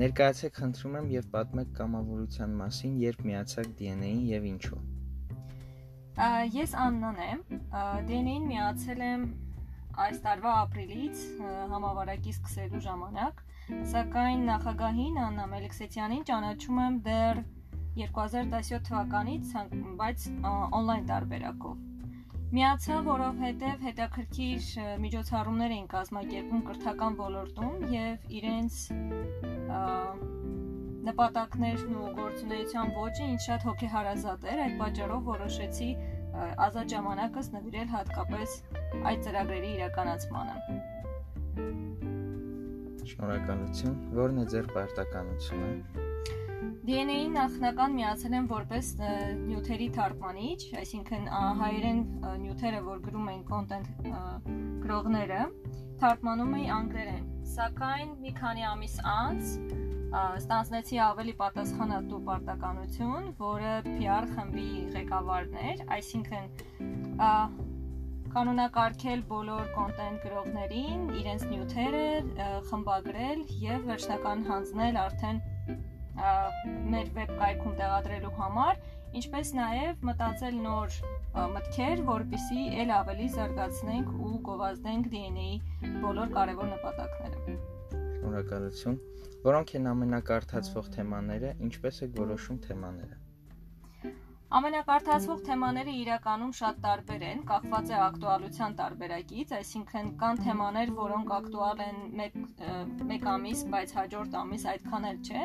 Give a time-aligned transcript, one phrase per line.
[0.00, 4.78] Ներկայացեք խնդրում եմ եւ պատմեք կամավորության մասին, երբ միացաք DNA-ին եւ ինչու։
[6.54, 7.42] Ես Աննան եմ։
[8.08, 9.26] DNA-ին միացել եմ
[10.06, 11.26] այս տարվա ապրիլից
[11.74, 13.44] համավարակի սկսելու ժամանակ,
[13.92, 17.44] սակայն նախագահին Աննա Մելիքսեթյանին ճանաչում եմ դեռ
[18.00, 19.54] 2017 թվականից,
[20.00, 20.28] բայց
[20.80, 21.89] on-line տարբերակով։
[22.50, 24.64] Միացա, որովհետև հետաքրքիր
[25.02, 28.78] միջոցառումներ էին կազմակերպում կրթական ոլորտում եւ իրենց
[31.10, 35.90] նպատակներն ու գործունեության ոճը ինձ շատ հոգեհարազատ էր, այդ պատճառով որոշեցի
[36.66, 38.58] ազատ ժամանակս նվիրել հատկապես
[39.14, 40.56] այդ ծրագրերի իրականացմանը։
[43.14, 46.09] Շնորհակալություն։ Որն է ձեր պարտականությունը։
[46.90, 51.28] DNA-ին նախնական միացել են որպես նյութերի թարգմանիչ, այսինքն
[51.60, 52.00] հայերեն
[52.42, 54.08] նյութերը, որ գրում են content
[54.82, 55.44] գրողները,
[56.00, 59.52] թարգմանում էի անգլերեն։ Սակայն մի քանի ամիս անց
[60.40, 66.50] ստանձնեցի ավելի պատասխանատու պարտականություն, որը PR խմբի ղեկավարն էր, այսինքն
[68.34, 72.04] կանոնակարգել բոլոր կոնտենտ գրողներին, իրենց նյութերը
[72.66, 75.42] խմբագրել եւ վերջնական հանձնել արդեն
[76.94, 78.80] մեր վեբկայքում տեղադրելու համար,
[79.20, 80.98] ինչպես նաև մտածել նոր
[81.54, 87.56] մտքեր, որպիսի ել ավելի զարգացնենք ու գովազդենք DNA-ի բոլոր կարևոր նպատակները։
[88.20, 89.00] Շնորհակալություն։
[89.48, 93.20] Որոնք են ամենակարդացվող թեմաները, ինչպես է որոշում թեմաները։
[94.58, 101.82] Ամենակարդացվող թեմաները իրականում շատ տարբեր են, կախված է ակտուալության տարբերակից, այսինքն կան թեմաներ, որոնք ակտուալ
[101.84, 102.64] են 1
[103.14, 105.44] 1 ամիս, բայց հաջորդ ամիս այդքան էլ չէ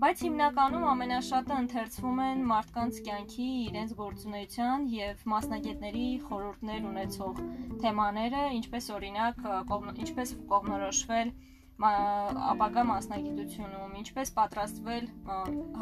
[0.00, 7.42] բայց հիմնականում ամենաշատը ընթերցվում են մարդկանց կյանքի, իրենց գործունեության եւ մասնագետների խորհուրդներ ունեցող
[7.82, 9.42] թեմաները, ինչպես օրինակ
[10.06, 11.32] ինչպես կողմնորոշվել
[11.80, 15.10] ապագա մասնագիտությունում, ինչպես պատրաստվել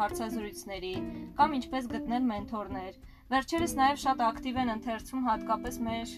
[0.03, 0.93] հարցազրույցների
[1.39, 2.99] կամ ինչպես գտնել մենթորներ։
[3.35, 6.17] Վերջերս նաև շատ ակտիվ են ընթերցում հատկապես մեր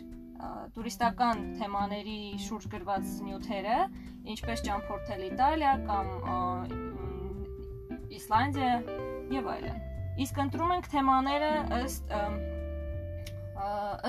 [0.76, 3.78] տուրիստական թեմաների շուրջ գրված նյութերը,
[4.36, 6.14] ինչպես ճամփորդել Իտալիա կամ
[8.18, 8.70] Իսլանդիա
[9.34, 9.82] եւ այլն։
[10.24, 12.16] Իսկ ընտրում ենք թեմաները ըստ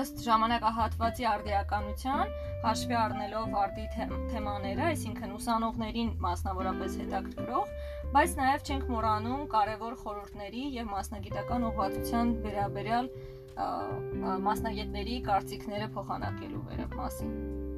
[0.02, 2.30] ըստ ժամանակահատվածի արդիականության,
[2.62, 3.84] հաշվի առնելով արդի
[4.32, 7.74] թեմաները, այսինքն ուսանողներին մասնավորապես հետաքրքրող,
[8.16, 13.10] բայց նաև չենք մոռանում կարևոր խորհուրդների եւ մասնագիտական ուղղվածության վերաբերյալ
[14.48, 16.64] մասնագետների կարծիքները փոխանակելու
[17.02, 17.71] մասին։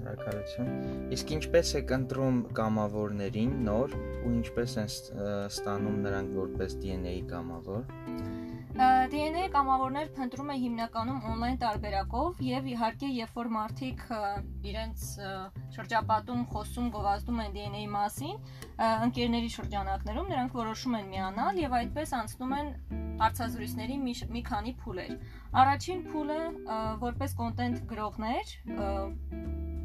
[0.00, 0.68] Շնորհակալություն։
[1.12, 4.88] Իսկ ինչպես եք ընտրում կամավորներին նոր ու ինչպես են
[5.50, 7.84] ստանում նրանք որպես DNA կամավոր։
[9.10, 14.02] DNA կամավորներ փնտրում է հիմնականում on-line տարբերակով եւ իհարկե երբ որ մարդիկ
[14.70, 15.06] իրենց
[15.74, 18.36] շրջապատում խոսում գովազդում են DNA-ի մասին,
[19.06, 22.70] ընկերների շրջանակներում նրանք որոշում են միանալ եւ այդպես անցնում են
[23.24, 25.12] հարցազրույցների մի, մի քանի փուլեր։
[25.64, 26.40] Առաջին փուլը
[27.02, 28.54] որպես կոնտենտ գրողներ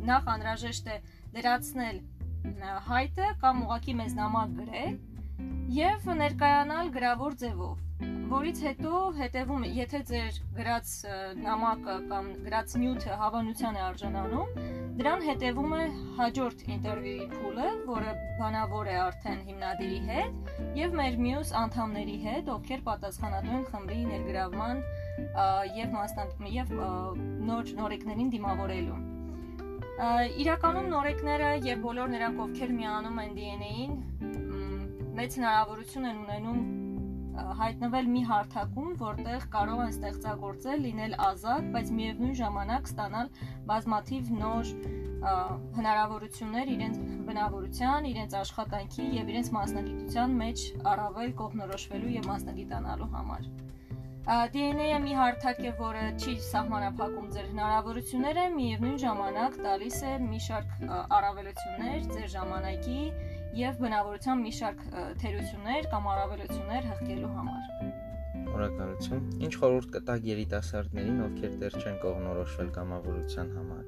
[0.05, 0.99] նախ անհրաժեշտ է
[1.39, 2.03] լրացնել
[2.93, 4.99] հայտը կամ ուղակի մեզ նամակ գրել
[5.81, 10.91] եւ ներկայանալ գրավոր ձևով որից հետո հետևում եթե ձեր գրած
[11.41, 14.53] նամակը կամ գրած նյութը հավանության է արժանանում
[14.99, 15.81] դրան հետևում է
[16.19, 22.85] հաջորդ ինտերվյուի փուլը որը բանավոր է արդեն հիմնադիրի հետ եւ մեր մյուս անդամների հետ ովքեր
[22.87, 24.81] պատասխանատու խմբի ներգրավման
[25.81, 26.73] եւ մասնակ եւ
[27.51, 29.03] նոր նորեկներին դիմավորելու
[30.43, 33.93] Իրականում նորեկները եւ բոլոր նրանք, ովքեր միանում են DNA-ին,
[35.15, 36.84] մեծ հնարավորություն են ունենում
[37.35, 43.31] հայտնվել մի հարթակում, որտեղ կարող են ստեղծագործել, լինել ազատ, բայց միևնույն ժամանակ ստանալ
[43.71, 44.71] բազմաթիվ նոր
[45.75, 46.97] հնարավորություններ իրենց
[47.27, 53.47] բնավորության, իրենց աշխատանքի եւ իրենց մասնագիտության մեջ առավել կողմնորոշվելու եւ մասնագիտանալու համար։
[54.25, 60.71] DNA-ը մի հարթակ է, որը չի սահմանափակում ձեր հնարավորությունները, միևնույն ժամանակ տալիս է մի շարք
[61.17, 63.01] առավելություններ ձեր ժամանակի
[63.55, 64.81] եւ բնավորության մի շարք
[65.21, 67.67] թերություններ կամ առավելություններ հղկելու համար։
[68.55, 73.85] Շնորհակալություն։ Ինչ խորհուրդ կտաք երիտասարդներին, ովքեր դեռ չեն կողմնորոշվել կամավորության համար։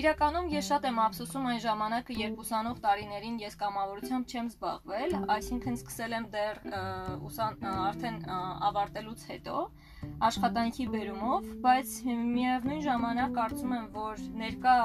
[0.00, 5.78] Իրականում ես շատ եմ ափսոսում այն ժամանակը, երբ ուսանող տարիներին ես կամավորությամբ չեմ զբաղվել, այսինքն
[5.80, 6.60] սկսել եմ դեռ
[7.26, 8.20] ուսան արդեն
[8.70, 9.64] ավարտելուց հետո
[10.30, 14.76] աշխատանքի բերումով, բայց միևնույն ժամանակ կարծում եմ, որ ներկա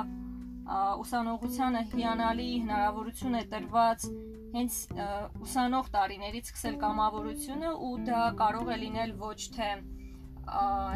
[0.66, 4.06] ուսանողությանը հիանալի հնարավորություն է տրված
[4.56, 4.78] հենց
[5.46, 9.70] ուսանող տարիներից սկսել կամավորությունը ու դա կարող է լինել ոչ թե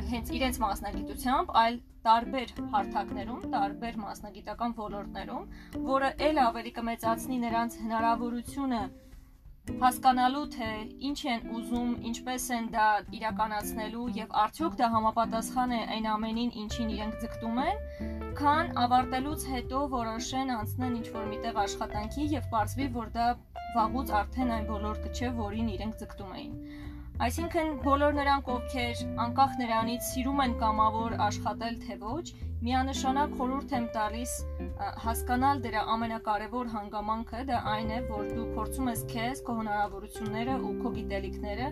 [0.09, 5.47] հենց իրենց մասնագիտությամբ, այլ տարբեր հարթակներում, տարբեր մասնագիտական ոլորտներում,
[5.89, 8.81] որը ել ավելի կմեծացնի նրանց հնարավորությունը
[9.81, 10.69] հասկանալու թե
[11.09, 12.87] ինչ են ուզում, ինչպես են դա
[13.19, 17.81] իրականացնելու եւ արդյոք դա համապատասխան է այն ամենին, ինչին իրենք ձգտում են,
[18.39, 23.29] քան ավարտելուց հետո որոշեն անցնեն ինչ-որ միտեղ աշխատանքի եւ ողջվի, որ դա
[23.77, 26.53] վաղուց արդեն այն ոլորտը չէ, որին իրենք ձգտում էին։
[27.19, 32.21] Այսինքն բոլոր նրանք, ովքեր անկախ նրանից սիրում են կամավոր աշխատել թե ոչ,
[32.63, 34.35] միանշանակ խորհուրդ եմ տալիս
[35.03, 40.73] հասկանալ դրա ամենակարևոր հանգամանքը, դա այն է, որ դու փորձում ես քեզ, քո հնարավորությունները ու
[40.79, 41.69] քո գիտելիքները,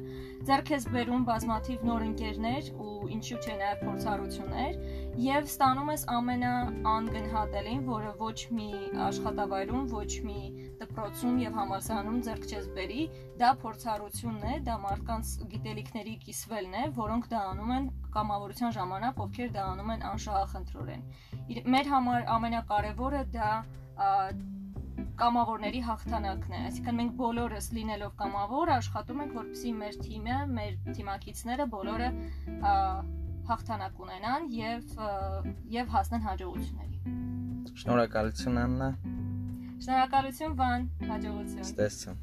[0.52, 4.80] ձեռք ես բերում բազմաթիվ նոր ընկերներ ու ինչու՞ չէ նաև փորձառություններ
[5.18, 8.68] եւ ստանում ես ամենաանգնահատելին, որը ոչ մի
[9.08, 10.42] աշխատավայրում, ոչ մի
[10.82, 13.06] դպրոցում եւ համալսարանում ձեռք չես բերի,
[13.42, 19.52] դա փորձառությունն է, դա մարդկանց գիտելիքների կիսվելն է, որոնք դա անում են կամավորության ժամանակ, ովքեր
[19.58, 21.04] դա անում են անշահախնդրորեն։
[21.78, 23.52] Մեր համար ամենակարևորը դա
[25.18, 31.66] կամավորների հաղթանակն է։ Այսինքն մենք բոլորս լինելով կամավոր աշխատում ենք, որպեսզի մեր թիմը, մեր թիմակիցները
[31.74, 32.10] բոլորը
[33.48, 34.98] հաղթանակ ունենան եւ
[35.78, 36.98] եւ հասնեն հաջողությունների։
[37.82, 38.90] Շնորհակալություն Աննա։
[39.86, 42.22] Շնորհակալություն Վան, հաջողություն։ Ստեսություն։